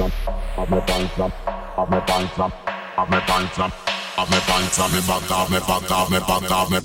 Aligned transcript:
some, 0.00 0.10
have 0.56 0.70
me 0.70 0.80
find 0.86 1.10
some, 1.10 1.30
have 1.76 1.90
me 1.90 2.00
find 2.06 2.30
some, 2.30 2.52
have 2.96 3.10
me 3.10 3.20
find 3.20 3.50
some, 3.50 3.70
have 4.16 4.30
me 4.30 4.38
find 4.48 4.68
some, 4.72 4.92
me 4.92 5.00
back, 5.06 5.22
have 5.28 5.50
me 5.50 5.58
back, 5.60 5.82
have 5.90 6.10
me 6.10 6.18
back, 6.20 6.42
have 6.48 6.70
me, 6.70 6.78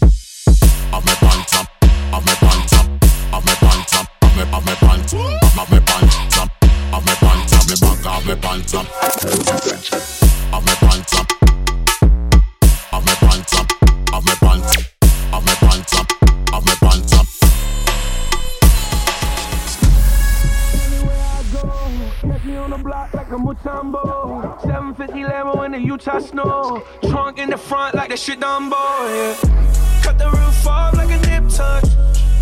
have 0.92 1.06
me 1.06 1.14
find 1.24 1.48
some, 1.48 1.68
have 2.12 2.26
me 2.26 2.34
find 2.44 2.70
some, 2.70 3.00
have 3.32 3.46
me 3.46 3.54
find 3.56 3.88
some, 3.88 4.08
have 4.22 4.36
me, 4.36 4.44
have 4.52 4.66
me 4.66 4.76
find 4.76 5.10
some, 5.10 5.20
have 5.56 5.72
me 5.72 5.80
find 5.80 6.12
some, 6.34 6.50
have 6.92 7.06
me 7.06 7.14
find 7.16 7.50
some, 7.50 7.66
me 7.70 7.76
back, 7.80 8.04
have 8.04 8.26
me 8.28 8.36
find 8.36 8.70
some. 8.70 10.25
Utah 25.96 26.20
snow. 26.20 26.84
Trunk 27.04 27.38
in 27.40 27.50
the 27.50 27.58
front 27.58 27.96
like 27.96 28.10
the 28.10 28.18
shit 28.18 28.42
Dumbo. 28.42 28.76
Yeah. 28.76 30.02
Cut 30.04 30.18
the 30.18 30.30
roof 30.30 30.68
off 30.68 30.94
like 30.94 31.10
a 31.10 31.20
nip 31.26 31.50
tuck. 31.50 31.84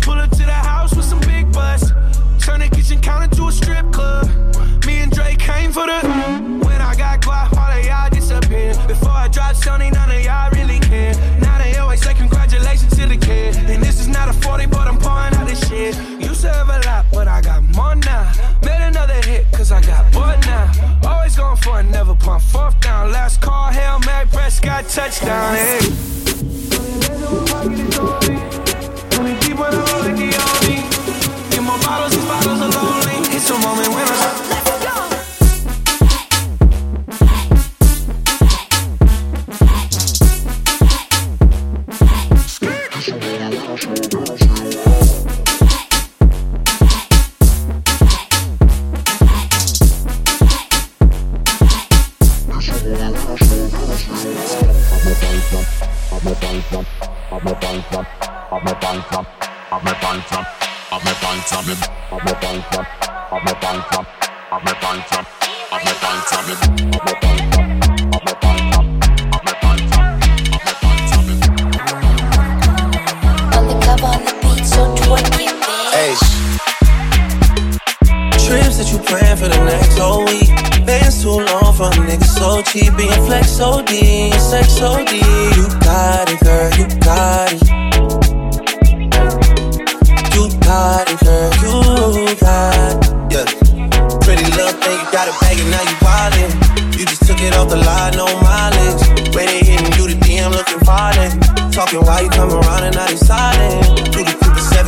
Pull 0.02 0.14
up 0.14 0.30
to 0.30 0.44
the 0.44 0.60
house 0.70 0.92
with 0.96 1.04
some 1.04 1.20
big 1.20 1.52
butts. 1.52 1.92
Turn 2.44 2.58
the 2.58 2.68
kitchen 2.74 3.00
counter 3.00 3.32
to 3.36 3.46
a 3.46 3.52
strip 3.52 3.92
club. 3.92 4.26
Me 4.86 4.98
and 5.02 5.12
Drake 5.12 5.38
came 5.38 5.70
for 5.70 5.86
the. 5.86 6.00
When 6.66 6.80
I 6.82 6.96
got 6.96 7.20
guap, 7.22 7.56
all 7.56 7.78
of 7.78 7.84
y'all 7.86 8.10
disappear. 8.10 8.74
Before 8.88 9.10
I 9.24 9.28
dropped 9.28 9.60
Sony, 9.62 9.92
none 9.92 10.10
of 10.10 10.20
y'all 10.20 10.50
really 10.50 10.80
care. 10.80 11.14
Now 11.38 11.58
they 11.58 11.76
always 11.76 12.02
say 12.02 12.12
congratulations 12.12 12.90
to 12.96 13.06
the 13.06 13.16
kid. 13.16 13.54
And 13.70 13.80
this 13.80 14.00
is 14.00 14.08
not 14.08 14.28
a 14.28 14.32
40, 14.32 14.63
Trips 78.74 78.90
that 78.90 78.98
you 78.98 79.04
plan 79.06 79.36
for 79.36 79.46
the 79.46 79.64
next 79.64 79.98
whole 79.98 80.24
week. 80.24 80.50
Bands 80.86 81.22
too 81.22 81.30
long 81.30 81.74
for 81.74 81.86
a 81.86 81.98
nigga 82.02 82.24
so 82.24 82.62
cheap. 82.62 82.96
Being 82.96 83.22
flex 83.26 83.60
OD, 83.60 83.88
sex 84.34 84.80
OD. 84.80 85.12
You 85.54 85.66
got 85.78 86.26
it, 86.26 86.40
girl, 86.42 86.70
you 86.74 86.86
got 86.98 87.52
it. 87.54 87.62
You 90.34 90.50
got 90.58 91.06
it, 91.06 91.18
girl, 91.22 92.18
you 92.18 92.34
got 92.34 92.74
it. 92.90 93.14
Yeah. 93.30 93.46
Pretty 94.26 94.46
little 94.58 94.74
thing, 94.82 94.98
you 94.98 95.08
got 95.12 95.28
a 95.28 95.34
bag 95.38 95.58
and 95.60 95.70
now 95.70 95.82
you 95.82 95.96
wildin'. 96.02 96.98
You 96.98 97.06
just 97.06 97.26
took 97.26 97.40
it 97.40 97.54
off 97.54 97.68
the 97.68 97.76
line, 97.76 98.16
no 98.16 98.26
mileage. 98.42 99.34
When 99.34 99.46
they 99.46 99.62
hitting 99.62 99.92
you, 99.98 100.08
the 100.08 100.18
DM 100.18 100.50
looking 100.50 100.80
violent. 100.80 101.72
Talking 101.72 102.00
while 102.00 102.22
you 102.22 102.30
come 102.30 102.50
around 102.50 102.82
and 102.82 102.94
now 102.96 103.06
they 103.06 103.16
silent. 103.16 104.43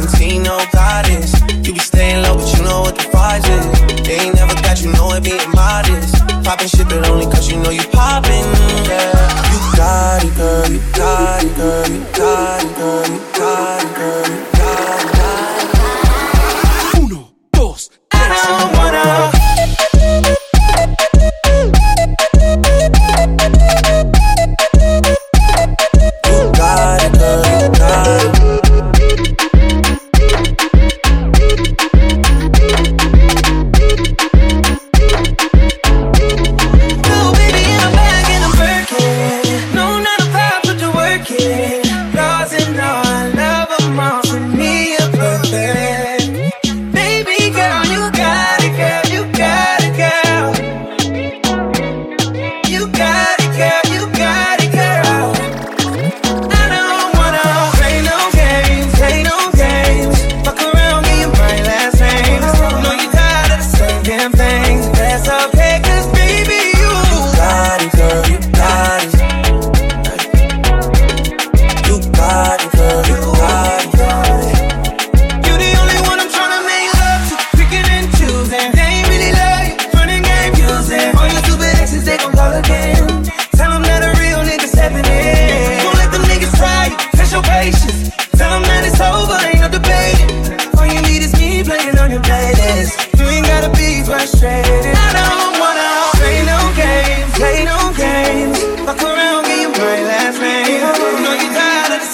Do 0.07 0.13
the 0.13 0.19
Cooper 0.19 0.19
17, 0.19 0.43
no 0.43 0.59
guidance. 0.73 1.33
You 1.67 1.73
be 1.73 1.79
staying 1.81 2.23
low, 2.23 2.37
but 2.37 2.57
you 2.57 2.63
know 2.65 2.81
what 2.81 2.97
the 2.97 3.09
price 3.11 3.47
is. 3.49 3.67
They 4.07 4.21
ain't 4.21 4.37
never 4.37 4.55
got 4.63 4.81
you 4.83 4.93
know 4.93 5.13
it 5.13 5.25
being 5.25 5.51
modest. 5.53 6.15
Poppin' 6.45 6.69
shit, 6.69 6.89
but 6.89 7.09
only 7.09 7.27
cause 7.27 7.51
you 7.51 7.59
know 7.59 7.71
you 7.71 7.83
poppin', 7.91 8.47
yeah. 8.87 9.51
You 9.51 9.59
got 9.77 10.25
it, 10.25 10.35
girl, 10.37 10.71
you 10.71 10.81
got 10.95 11.45
it, 11.45 11.57
girl, 11.57 11.89
you 11.89 12.05
got 12.15 12.65
it, 12.65 12.77
girl, 12.77 13.07
you 13.07 13.21
got 13.35 13.85
it, 13.85 13.97
girl, 13.97 14.46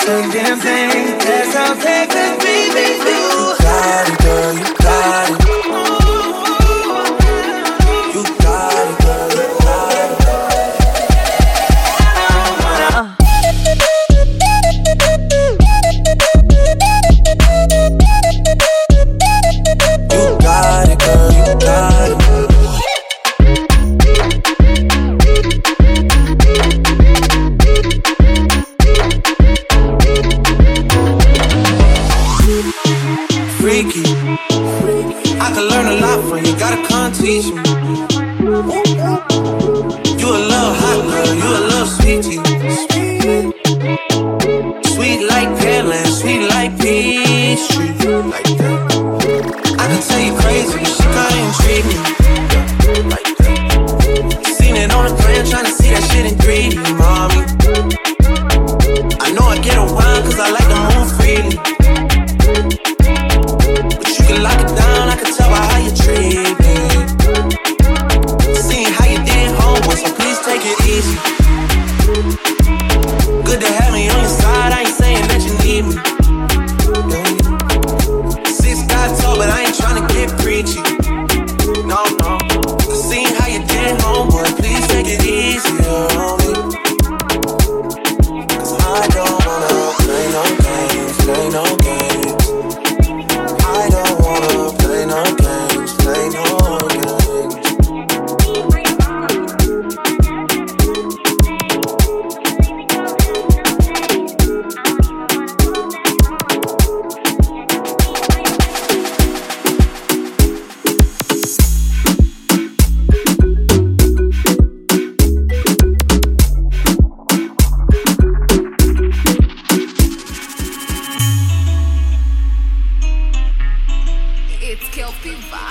Same 0.04 0.30
damn 0.32 0.58
thing. 0.58 1.31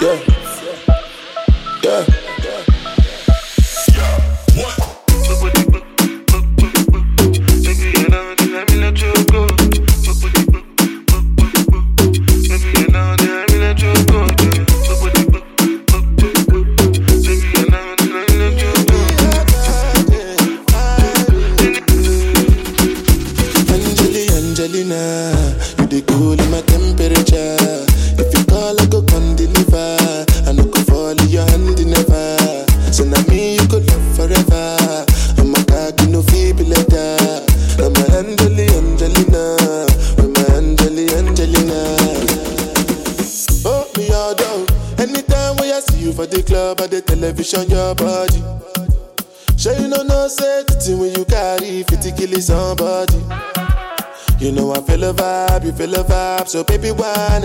Yeah. 0.02 0.91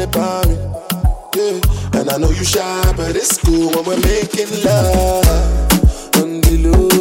by 0.04 0.44
me. 0.46 0.56
Yeah. 1.34 1.60
And 1.98 2.10
I 2.10 2.18
know 2.18 2.28
you 2.28 2.44
shy, 2.44 2.92
but 2.96 3.16
it's 3.16 3.38
cool 3.38 3.70
when 3.70 3.84
we're 3.86 4.00
making 4.00 4.62
love. 4.62 5.24
Undiluted. 6.16 6.95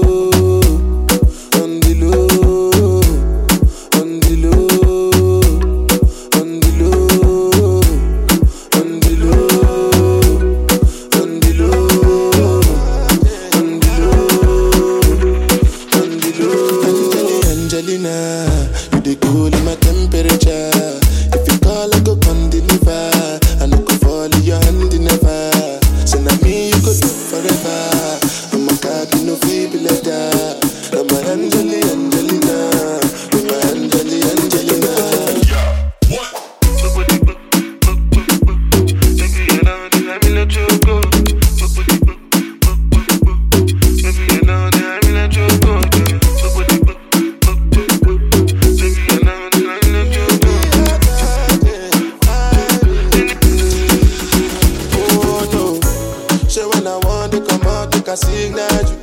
So 56.55 56.69
when 56.69 56.87
I 56.87 56.95
want 56.99 57.33
to 57.33 57.45
come 57.45 57.63
out, 57.63 57.93
you 57.93 58.01
can 58.01 58.15
signal 58.15 58.63
you. 58.87 58.95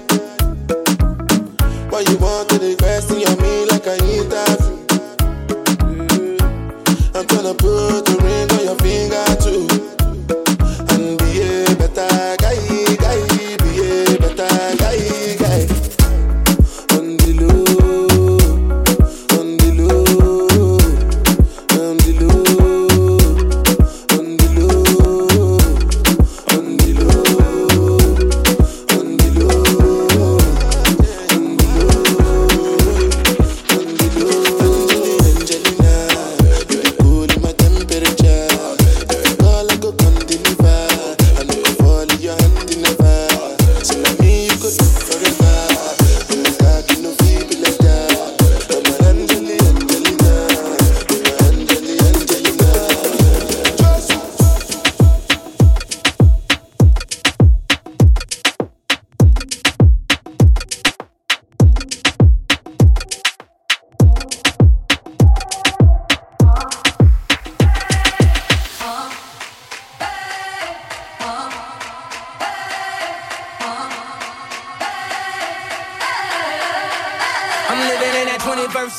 When 1.90 2.06
you 2.06 2.16
want 2.16 2.31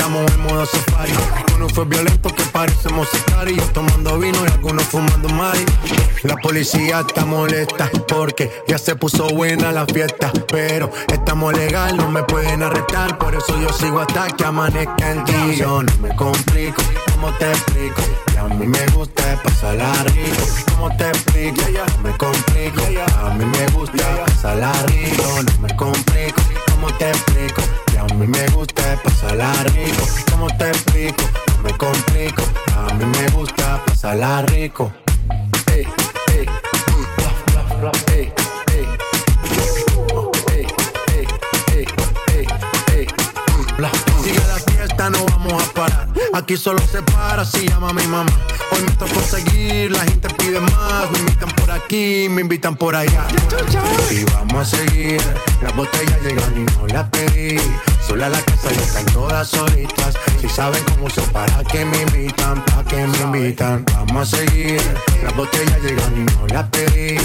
Estamos 0.00 0.32
en 0.32 0.40
modo 0.40 0.64
safari. 0.64 1.12
Uno 1.56 1.68
fue 1.68 1.84
violento 1.84 2.34
que 2.34 2.42
parecemos 2.44 3.06
y 3.14 3.54
Yo 3.54 3.62
tomando 3.72 4.18
vino 4.18 4.38
y 4.46 4.50
algunos 4.50 4.84
fumando 4.84 5.28
mari. 5.28 5.64
La 6.22 6.36
policía 6.36 7.00
está 7.00 7.26
molesta 7.26 7.90
porque 8.08 8.50
ya 8.66 8.78
se 8.78 8.96
puso 8.96 9.28
buena 9.28 9.70
la 9.72 9.84
fiesta. 9.84 10.32
Pero 10.48 10.90
estamos 11.12 11.52
legal, 11.52 11.96
no 11.98 12.10
me 12.10 12.22
pueden 12.22 12.62
arrestar. 12.62 13.18
Por 13.18 13.34
eso 13.34 13.60
yo 13.60 13.70
sigo 13.74 14.00
hasta 14.00 14.28
que 14.28 14.44
amanezca 14.44 15.12
el 15.12 15.24
día. 15.24 15.54
Yo 15.54 15.82
no 15.82 15.92
me 16.00 16.16
complico, 16.16 16.82
¿cómo 17.12 17.30
te 17.34 17.50
explico? 17.50 18.02
Que 18.32 18.38
a 18.38 18.44
mí 18.44 18.66
me 18.66 18.86
gusta 18.94 19.40
pasarla 19.42 19.92
rico. 20.04 20.46
¿Cómo 20.72 20.96
te 20.96 21.08
explico? 21.08 21.62
No 21.96 22.02
me 22.02 22.16
complico. 22.16 22.82
A 23.22 23.34
mí 23.34 23.44
me 23.44 23.66
gusta 23.68 24.24
pasarla 24.24 24.72
rico. 24.86 25.42
No 25.42 25.60
me 25.60 25.76
complico, 25.76 26.40
¿cómo 26.70 26.88
te 26.96 27.10
explico? 27.10 27.62
A 28.10 28.14
mí 28.14 28.26
me 28.26 28.46
gusta 28.48 29.00
pasarla 29.04 29.52
rico. 29.64 30.06
¿Cómo 30.32 30.48
te 30.58 30.68
explico? 30.68 31.22
No 31.56 31.62
me 31.62 31.78
complico. 31.78 32.42
A 32.76 32.92
mí 32.94 33.04
me 33.04 33.28
gusta 33.28 33.82
pasarla 33.86 34.42
rico. 34.42 34.92
Hey, 35.66 35.86
hey, 36.28 36.46
hey, 42.88 43.06
Sigue 44.22 44.40
la 44.46 44.58
fiesta, 44.72 45.10
no 45.10 45.24
vamos 45.26 45.62
a 45.62 45.72
parar. 45.72 46.08
Aquí 46.34 46.56
solo 46.56 46.80
se 46.80 47.02
para 47.02 47.44
si 47.44 47.68
llama 47.68 47.92
mi 47.92 48.06
mamá. 48.08 48.30
Hoy 48.72 48.82
me 48.82 48.90
tocó 48.92 49.20
seguir, 49.20 49.92
la 49.92 50.00
gente 50.00 50.28
pide 50.34 50.60
más. 50.60 51.10
Me 51.12 51.18
invitan 51.20 51.50
por 51.50 51.70
aquí, 51.70 52.28
me 52.28 52.40
invitan 52.42 52.76
por 52.76 52.96
allá. 52.96 53.26
Y 54.10 54.24
vamos 54.24 54.54
a 54.54 54.76
seguir. 54.76 55.20
Las 55.62 55.74
botellas 55.76 56.20
llegan 56.22 56.56
y 56.56 56.64
no 56.64 56.86
las 56.88 57.08
pedí. 57.10 57.58
Sola 58.10 58.28
la 58.28 58.42
casa 58.42 58.72
ya 58.72 58.82
están 58.82 59.06
todas 59.14 59.48
solitas. 59.48 60.16
Si 60.40 60.48
saben 60.48 60.82
cómo 60.82 61.06
uso 61.06 61.22
para 61.32 61.62
que 61.62 61.84
me 61.84 62.02
invitan, 62.02 62.60
para 62.64 62.82
que 62.82 63.06
me 63.06 63.18
invitan. 63.18 63.84
Vamos 63.94 64.34
a 64.34 64.36
seguir. 64.36 64.82
Las 65.22 65.36
botellas 65.36 65.80
llegan 65.80 66.16
y 66.16 66.24
no 66.24 66.46
las 66.48 66.68
pedí. 66.70 67.16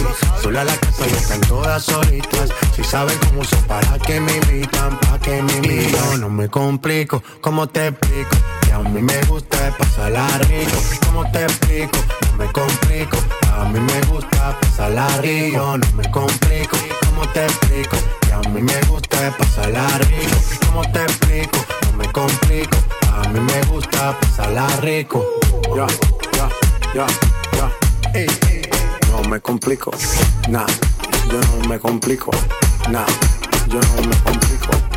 Sola 0.44 0.63
la 0.63 0.77
casa 0.77 1.08
ya 1.08 1.18
están 1.18 1.42
todas 1.42 1.84
solitas. 1.84 2.51
Si 2.75 2.84
saben 2.84 3.18
cómo 3.25 3.42
uso 3.42 3.58
para 3.68 3.98
que 3.98 4.20
me 4.20 4.36
invitan, 4.36 4.96
para 5.00 5.18
que 5.18 5.42
me 5.42 5.54
invitan. 5.54 6.22
No 6.22 6.30
me 6.30 6.50
complico, 6.50 7.24
¿cómo 7.42 7.65
te 7.65 7.88
explico? 7.88 8.38
Que 8.62 8.74
a 8.74 8.77
mí 8.77 9.01
me 9.01 9.20
gusta 9.24 9.75
pasarla 9.80 10.27
rico. 10.38 10.77
¿Cómo 11.08 11.32
te 11.32 11.46
explico? 11.46 11.98
No 12.30 12.46
me 12.46 12.51
complico. 12.51 13.18
A 13.58 13.65
mí 13.65 13.80
me 13.80 14.01
gusta 14.01 14.56
pasarla 14.62 15.08
rico. 15.18 15.80
No 15.80 15.92
me 15.98 16.12
complico, 16.12 16.77
¿cómo 17.15 17.31
te 17.31 17.45
explico? 17.45 17.97
Que 18.21 18.34
a 18.34 18.39
mí 18.49 18.62
me 18.62 18.82
gusta 18.89 19.36
pasarla 19.38 19.88
rico. 19.99 20.36
¿Cómo 20.65 20.82
te 20.91 21.04
explico? 21.04 21.58
No 21.86 21.97
me 21.97 22.12
complico. 22.12 22.78
A 23.13 23.28
mí 23.30 23.39
me 23.39 23.62
gusta 23.63 24.19
pasarla 24.19 24.67
rico. 24.82 25.23
Ya, 25.75 25.88
ya, 26.34 26.49
ya, 26.93 27.08
ya. 27.54 27.71
No 29.12 29.30
me 29.30 29.39
complico. 29.39 29.91
Nah, 30.49 30.65
yo 31.32 31.39
no 31.39 31.69
me 31.69 31.80
complico. 31.80 32.32
Nah, 32.89 33.06
yo 33.67 33.80
no 33.80 34.08
me 34.08 34.15
complico. 34.23 34.94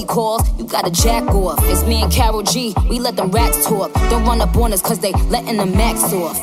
booty 0.00 0.06
calls, 0.06 0.58
you 0.58 0.64
gotta 0.64 0.90
jack 0.90 1.24
off. 1.34 1.58
It's 1.64 1.84
me 1.84 2.02
and 2.02 2.12
Carol 2.12 2.42
G, 2.42 2.74
we 2.88 2.98
let 2.98 3.16
them 3.16 3.30
racks 3.30 3.64
talk. 3.64 3.92
Don't 4.10 4.24
run 4.24 4.40
up 4.40 4.56
on 4.56 4.72
us 4.72 4.82
cause 4.82 4.98
they 4.98 5.12
letting 5.28 5.56
the 5.56 5.66
max 5.66 6.12
off. 6.12 6.38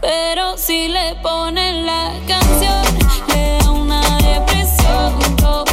Pero 0.00 0.56
si 0.56 0.88
le 0.88 1.14
ponen 1.22 1.86
la 1.86 2.12
canción, 2.26 2.84
le 3.28 3.58
da 3.58 3.70
una 3.70 4.00
depresión. 4.18 5.71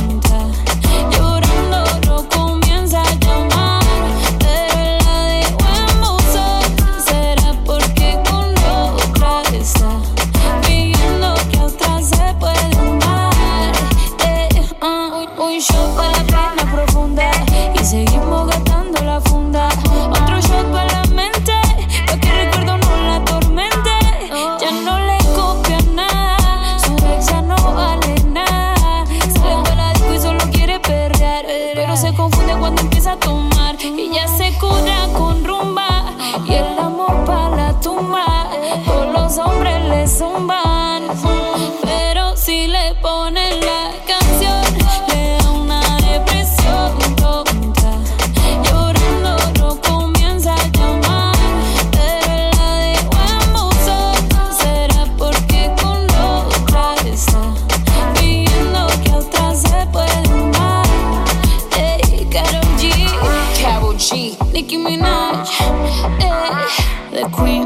queen, 67.31 67.65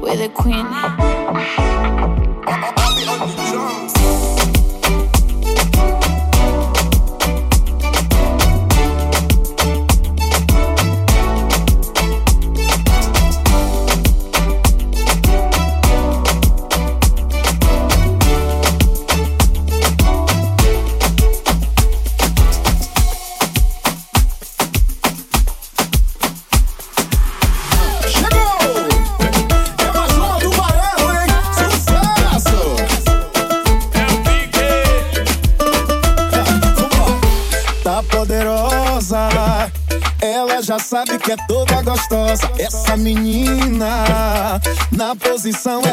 we're 0.00 0.16
the 0.16 0.30
queen. 0.34 1.11
sabe 41.06 41.18
que 41.18 41.32
é 41.32 41.36
toda 41.48 41.82
gostosa. 41.82 42.50
Essa 42.58 42.96
menina 42.96 44.60
na 44.90 45.16
posição 45.16 45.82
é 45.82 45.91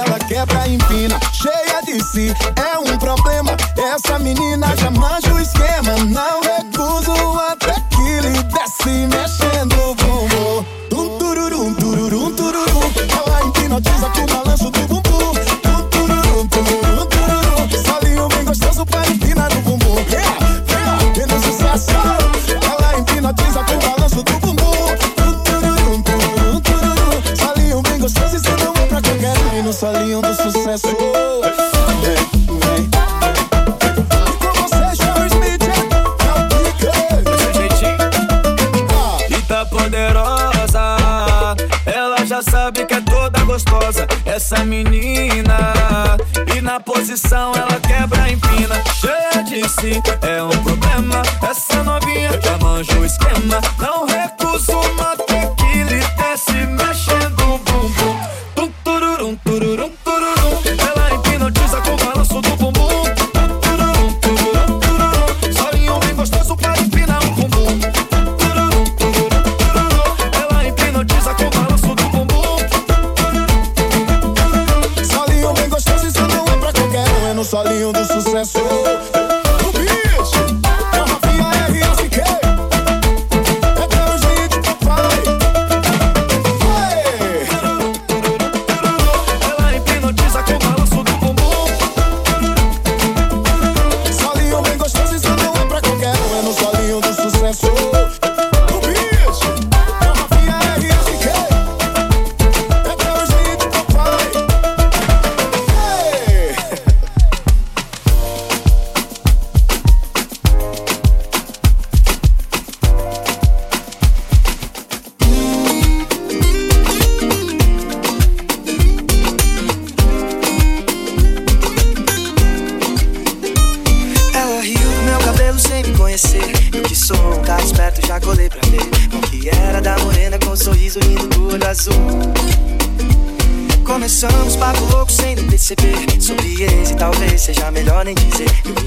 caminho 77.80 77.94
do 77.94 78.06
sucesso. 78.06 78.99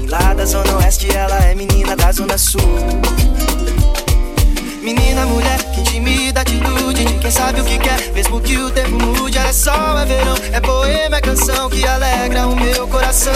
Lá 0.09 0.33
da 0.33 0.45
zona 0.45 0.77
oeste 0.77 1.09
ela 1.15 1.37
é 1.39 1.55
menina 1.55 1.95
da 1.95 2.11
zona 2.11 2.37
sul. 2.37 2.61
Menina, 4.81 5.25
mulher 5.25 5.57
que 5.71 5.79
intimida, 5.79 6.41
atitude 6.41 7.05
de 7.05 7.13
quem 7.13 7.31
sabe 7.31 7.61
o 7.61 7.63
que 7.63 7.77
quer. 7.77 8.11
Mesmo 8.13 8.41
que 8.41 8.57
o 8.57 8.69
tempo 8.69 8.91
mude, 8.91 9.37
é 9.37 9.53
sol, 9.53 9.97
é 9.97 10.05
verão 10.05 10.35
É 10.51 10.59
poema, 10.59 11.17
é 11.17 11.21
canção 11.21 11.69
que 11.69 11.87
alegra 11.87 12.47
o 12.47 12.55
meu 12.55 12.87
coração. 12.87 13.33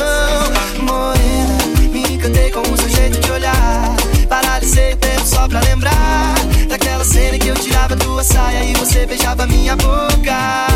Morena, 0.81 1.57
me 1.91 2.15
encantei 2.15 2.51
com 2.51 2.61
o 2.61 2.77
seu 2.77 2.89
jeito 2.89 3.19
de 3.19 3.31
olhar. 3.31 3.95
Paralisei 4.27 4.93
o 4.93 4.97
tempo 4.97 5.25
só 5.25 5.47
pra 5.47 5.61
lembrar 5.61 6.35
Daquela 6.67 7.05
cena 7.05 7.39
que 7.39 7.47
eu 7.47 7.55
tirava 7.55 7.95
tua 7.95 8.21
saia 8.25 8.61
E 8.65 8.73
você 8.73 9.05
beijava 9.05 9.47
minha 9.47 9.75
boca. 9.77 10.67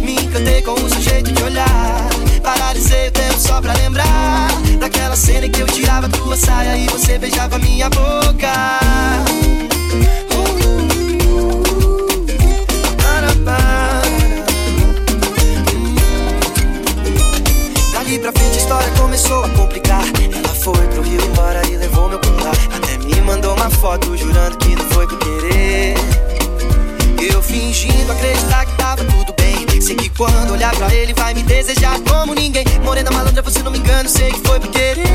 Me 0.00 0.14
encantei 0.14 0.62
com 0.62 0.72
o 0.72 0.88
seu 0.88 1.00
jeito 1.00 1.32
de 1.32 1.42
olhar 1.42 2.25
Paralisei 2.46 3.08
o 3.08 3.10
tempo 3.10 3.40
só 3.40 3.60
pra 3.60 3.72
lembrar 3.72 4.46
Daquela 4.78 5.16
cena 5.16 5.48
que 5.48 5.60
eu 5.60 5.66
tirava 5.66 6.08
tua 6.08 6.36
saia 6.36 6.76
E 6.76 6.86
você 6.86 7.18
beijava 7.18 7.58
minha 7.58 7.90
boca 7.90 8.78
Dali 17.92 18.20
pra 18.20 18.30
frente 18.30 18.54
a 18.54 18.60
história 18.60 18.90
começou 18.92 19.44
a 19.44 19.48
complicar. 19.48 20.04
Ela 20.32 20.54
foi 20.54 20.86
pro 20.86 21.02
Rio 21.02 21.20
embora 21.24 21.60
e 21.66 21.76
levou 21.76 22.08
meu 22.08 22.20
colar. 22.20 22.54
Até 22.76 22.98
me 22.98 23.20
mandou 23.22 23.54
uma 23.54 23.68
foto 23.70 24.16
jurando 24.16 24.56
que 24.58 24.76
não 24.76 24.88
foi 24.90 25.08
por 25.08 25.18
querer. 25.18 25.94
Eu 27.28 27.42
fingindo 27.42 28.12
acreditar 28.12 28.66
que 28.66 28.76
tava 28.76 29.04
tudo. 29.04 29.25
Sei 29.80 29.94
que 29.94 30.08
quando 30.10 30.52
olhar 30.52 30.74
pra 30.74 30.92
ele 30.94 31.14
vai 31.14 31.34
me 31.34 31.42
desejar 31.42 32.00
como 32.00 32.34
ninguém. 32.34 32.64
Morena 32.82 33.10
malandra, 33.10 33.42
você 33.42 33.62
não 33.62 33.70
me 33.70 33.78
engana, 33.78 34.08
sei 34.08 34.32
que 34.32 34.40
foi 34.40 34.58
por 34.58 34.70
querer. 34.70 35.06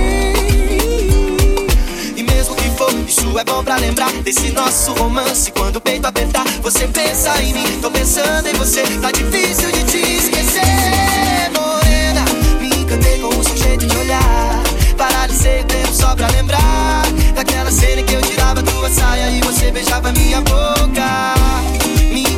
E 2.16 2.24
mesmo 2.24 2.56
que 2.56 2.70
for, 2.72 2.94
isso 3.08 3.38
é 3.38 3.44
bom 3.44 3.64
pra 3.64 3.78
lembrar 3.78 4.12
desse 4.24 4.52
nosso 4.52 4.94
romance. 4.94 5.52
Quando 5.52 5.78
o 5.78 5.82
peito 5.82 6.06
apertar, 6.06 6.46
você 6.62 6.88
pensa 6.88 7.42
em 7.42 7.54
mim. 7.54 7.80
Tô 7.82 7.92
pensando 7.92 8.48
em 8.48 8.54
você, 8.54 8.84
tá 9.02 9.12
difícil 9.12 9.72
de 9.72 9.84
te 9.84 9.98
esquecer. 9.98 11.52
Morena, 11.54 12.24
me 12.60 12.68
encantei 12.68 13.20
com 13.20 13.28
o 13.28 13.44
seu 13.44 13.58
jeito 13.58 13.86
de 13.86 13.98
olhar. 13.98 14.64
Paralisei 14.98 15.62
o 15.62 15.66
tempo 15.66 15.94
só 15.94 16.16
pra 16.16 16.28
lembrar 16.30 17.04
daquela 17.36 17.72
cena 17.72 18.04
que 18.04 18.14
eu 18.14 18.22
tirava 18.22 18.62
tua 18.64 18.90
saia 18.90 19.30
e 19.32 19.42
você 19.42 19.72
beijava 19.72 20.12
minha 20.12 20.40
boca. 20.42 21.81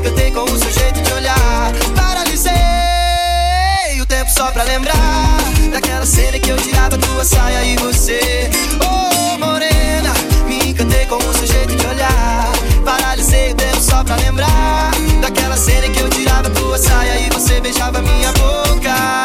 Encantei 0.04 0.32
com 0.32 0.44
o 0.44 0.60
seu 0.60 0.70
jeito 0.70 1.02
de 1.02 1.13
olhar. 1.13 1.72
Paralisei 1.96 2.52
o 4.02 4.06
tempo 4.06 4.30
só 4.30 4.52
pra 4.52 4.63
lembrar 4.63 5.38
daquela 5.72 6.06
cena 6.06 6.38
que 6.38 6.50
eu 6.50 6.58
tirava 6.58 6.98
tua 6.98 7.24
saia 7.24 7.63
e 7.63 7.78
você. 7.78 8.50
Oh, 8.82 9.38
morena, 9.38 10.13
me 10.46 10.72
encantei 10.72 11.06
com 11.06 11.16
o 11.16 11.34
seu 11.34 11.48
jeito 11.48 11.74
de 11.78 11.88
olhar. 11.88 12.52
Paralisei 12.84 13.54
o 13.54 13.56
tempo 13.56 13.80
só 13.80 14.04
pra 14.04 14.18
lembrar 14.18 14.92
daquela 15.22 15.56
cena 15.56 15.88
que 15.88 16.02
eu 16.02 16.10
tirava 16.10 16.50
tua 16.50 16.78
saia 16.78 17.18
e 17.22 17.30
você 17.30 17.62
beijava 17.62 18.02
minha 18.02 18.34
boca. 18.34 19.24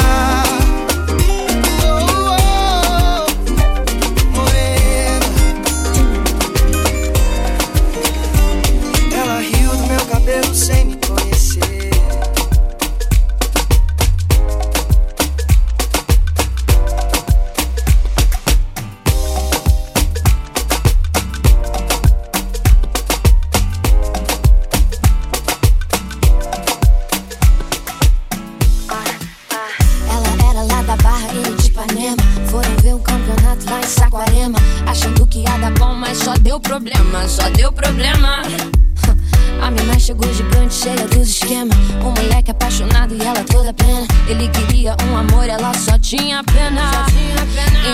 Deu 36.49 36.59
problema, 36.59 37.29
só 37.29 37.47
deu 37.51 37.71
problema. 37.71 38.41
A 39.61 39.71
minha 39.71 39.85
mãe 39.85 40.01
chegou 40.01 40.33
gigante, 40.33 40.73
cheia 40.73 41.07
dos 41.09 41.29
esquemas. 41.29 41.77
Um 42.03 42.11
moleque 42.11 42.51
apaixonado 42.51 43.15
e 43.15 43.21
ela 43.21 43.45
toda 43.45 43.75
plena. 43.75 44.07
Ele 44.27 44.49
queria 44.49 44.97
um 45.11 45.17
amor, 45.19 45.47
ela 45.47 45.75
só 45.75 45.99
tinha 45.99 46.43
pena. 46.45 47.05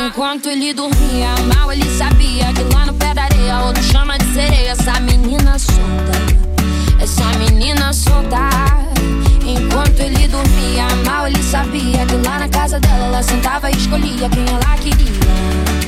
Enquanto 0.06 0.48
ele 0.50 0.72
dormia, 0.72 1.34
mal 1.52 1.72
ele 1.72 1.84
sabia 1.98 2.52
que 2.52 2.62
lá 2.72 2.86
no 2.86 2.94
pé 2.94 3.12
da 3.12 3.24
areia, 3.24 3.58
outro 3.58 3.82
chama 3.82 4.16
de 4.18 4.32
sereia. 4.32 4.70
Essa 4.70 5.00
menina 5.00 5.58
solta, 5.58 7.02
essa 7.02 7.24
menina 7.38 7.92
solta. 7.92 8.38
Enquanto 9.44 9.98
ele 9.98 10.28
dormia, 10.28 10.86
mal 11.04 11.26
ele 11.26 11.42
sabia 11.42 12.06
que 12.06 12.14
lá 12.24 12.38
na 12.38 12.48
casa 12.48 12.78
dela 12.78 13.06
ela 13.06 13.22
sentava 13.22 13.68
e 13.68 13.76
escolhia 13.76 14.28
quem 14.28 14.46
ela 14.46 14.76
queria. 14.76 15.83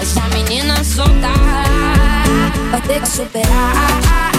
Essa 0.00 0.22
menina 0.34 0.82
solta. 0.82 1.28
Vai 2.70 2.80
ter 2.82 3.00
que 3.00 3.08
superar, 3.08 4.32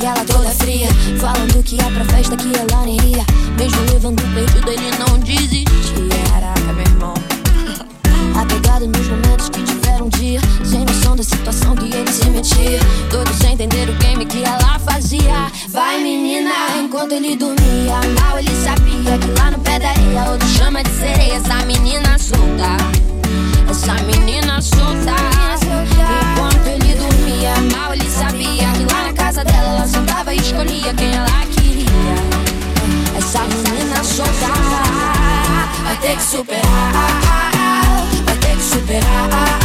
ela 0.00 0.24
toda 0.24 0.50
fria 0.50 0.88
Falando 1.18 1.62
que 1.62 1.76
ia 1.76 1.90
pra 1.90 2.04
festa 2.04 2.36
que 2.36 2.52
ela 2.56 2.84
nem 2.84 2.96
ia. 2.96 3.24
Mesmo 3.58 3.80
levando 3.92 4.20
o 4.20 4.34
perdido 4.34 4.70
ele 4.70 4.90
não 4.98 5.18
desistia. 5.18 5.74
Caraca, 6.32 6.72
meu 6.72 6.84
irmão. 6.84 7.14
Apegado 8.40 8.86
nos 8.86 9.08
momentos 9.08 9.48
que 9.50 9.62
tiveram 9.62 10.06
um 10.06 10.08
dia 10.08 10.40
Sem 10.64 10.84
noção 10.84 11.14
da 11.14 11.22
situação 11.22 11.74
que 11.76 11.94
ele 11.94 12.10
se 12.10 12.28
metia. 12.30 12.80
Todos 13.10 13.36
sem 13.36 13.52
entender 13.52 13.88
o 13.88 13.94
game 13.94 14.24
que 14.24 14.42
ela 14.42 14.78
fazia. 14.78 15.50
Vai 15.68 16.02
menina, 16.02 16.50
enquanto 16.82 17.12
ele 17.12 17.36
dormia 17.36 18.00
Mal 18.20 18.38
ele 18.38 18.50
sabia 18.64 19.18
que 19.18 19.40
lá 19.40 19.50
no 19.50 19.58
pé 19.60 19.78
da 19.78 19.90
areia 19.90 20.30
Outro 20.30 20.48
chama 20.48 20.82
de 20.82 20.90
sereia 20.90 21.34
Essa 21.34 21.64
menina 21.66 22.18
solta. 22.18 22.76
Essa 23.70 23.94
menina 24.04 24.60
solta. 24.60 25.14
Enquanto 26.32 26.66
ele 26.66 26.94
dormia 26.94 27.54
Mal 27.74 27.94
ele 27.94 28.10
sabia 28.10 28.72
que 28.72 28.92
lá 28.92 29.04
na 29.06 29.12
casa 29.42 29.44
dela 29.44 29.76
Ela 29.76 29.86
sentava 29.86 30.34
e 30.34 30.38
escolhia 30.38 30.94
quem 30.94 31.14
ela 31.14 31.46
queria. 31.50 31.86
Essa 33.16 33.40
menina 33.40 34.02
solta 34.02 34.32
Vai 35.82 35.96
ter 35.96 36.16
que 36.16 36.22
superar 36.22 37.50
Vai 38.24 38.36
ter 38.38 38.56
que 38.56 38.62
superar 38.62 39.61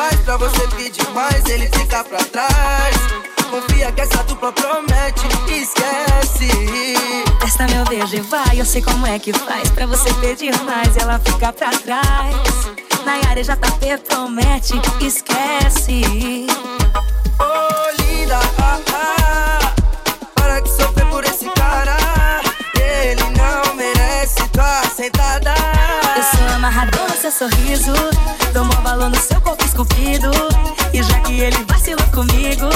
faz 0.00 0.20
pra 0.20 0.36
você 0.38 0.66
pedir 0.68 1.08
mais, 1.10 1.44
ele 1.46 1.68
fica 1.68 2.02
pra 2.04 2.18
trás. 2.24 2.96
Confia 3.50 3.92
que 3.92 4.00
essa 4.00 4.22
dupla 4.24 4.50
promete, 4.52 5.26
esquece. 5.48 6.48
Testa 7.40 7.66
meu 7.68 7.84
beijo 7.84 8.16
e 8.16 8.20
vai, 8.20 8.60
eu 8.60 8.64
sei 8.64 8.80
como 8.80 9.06
é 9.06 9.18
que 9.18 9.32
faz 9.32 9.68
pra 9.70 9.86
você 9.86 10.12
pedir 10.14 10.58
mais, 10.62 10.96
ela 10.96 11.18
fica 11.18 11.52
pra 11.52 11.70
trás. 11.70 12.34
Na 13.04 13.28
área 13.28 13.44
já 13.44 13.56
tá 13.56 13.68
promete, 14.08 14.80
esquece. 15.00 16.46
Oh, 17.38 18.02
linda, 18.02 18.38
ah, 18.58 18.78
ah, 18.94 19.19
amarrador 26.80 27.10
no 27.10 27.16
seu 27.16 27.30
sorriso, 27.30 27.92
dou 28.54 28.64
maior 28.64 28.82
valor 28.82 29.10
no 29.10 29.16
seu 29.16 29.40
corpo 29.40 29.62
esculpido. 29.64 30.30
E 30.92 31.02
já 31.02 31.20
que 31.20 31.40
ele 31.40 31.64
vacilou 31.68 32.06
comigo, 32.06 32.66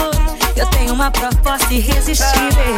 eu 0.56 0.66
tenho 0.66 0.92
uma 0.92 1.10
proposta 1.10 1.72
irresistível. 1.72 2.76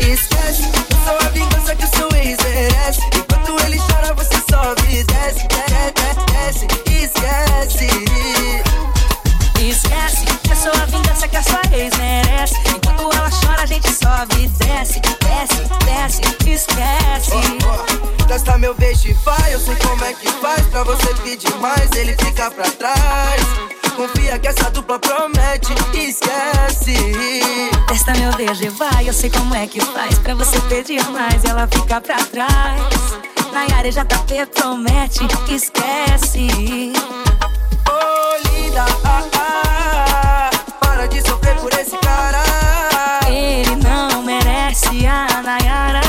Esquece, 0.00 0.62
sou 1.04 1.18
a 1.20 1.28
vingança 1.30 1.74
que 1.74 1.84
o 1.84 1.88
seu 1.88 2.08
ex 2.16 2.38
merece. 2.44 3.00
Enquanto 3.14 3.64
ele 3.64 3.78
chora, 3.78 4.14
você 4.14 4.36
sobe, 4.48 5.04
desce, 5.04 5.48
desce, 5.48 6.26
desce, 6.32 6.66
esquece. 6.86 7.86
Esquece, 9.58 10.24
eu 10.48 10.56
sou 10.56 10.82
a 10.82 10.86
vingança 10.86 11.26
que 11.26 11.36
a 11.36 11.42
sua 11.42 11.60
ex 11.72 11.96
merece. 11.96 12.54
Enquanto 12.68 13.16
ela 13.16 13.30
chora, 13.30 13.62
a 13.62 13.66
gente 13.66 13.88
sobe, 13.92 14.48
desce, 14.58 15.00
desce, 15.00 15.75
pra 20.76 20.84
você 20.84 21.14
pedir 21.22 21.54
mais, 21.56 21.90
ele 21.92 22.14
fica 22.18 22.50
pra 22.50 22.70
trás. 22.72 23.42
Confia 23.96 24.38
que 24.38 24.48
essa 24.48 24.70
dupla 24.70 24.98
promete, 24.98 25.72
esquece. 25.94 27.40
Testa 27.88 28.12
meu 28.14 28.30
beijo 28.34 28.62
e 28.62 28.68
vai, 28.68 29.08
eu 29.08 29.12
sei 29.12 29.30
como 29.30 29.54
é 29.54 29.66
que 29.66 29.80
faz. 29.80 30.18
Pra 30.18 30.34
você 30.34 30.60
pedir 30.62 31.02
mais, 31.08 31.44
ela 31.46 31.66
fica 31.66 31.98
pra 31.98 32.16
trás. 32.16 32.82
Nayara 33.54 33.90
já 33.90 34.04
tá 34.04 34.18
promete, 34.54 35.26
esquece. 35.48 36.92
Oh, 37.88 38.48
linda, 38.50 38.84
ah, 39.04 39.22
ah, 39.38 40.50
para 40.78 41.06
de 41.06 41.22
sofrer 41.22 41.56
por 41.56 41.72
esse 41.72 41.96
cara. 41.96 42.42
Ele 43.30 43.76
não 43.76 44.20
merece 44.20 45.06
a 45.06 45.40
Nayara. 45.40 46.05